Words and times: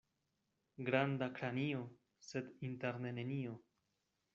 Granda 0.87 1.29
kranio, 1.39 1.85
sed 2.31 2.51
interne 2.71 3.17
nenio. 3.23 3.59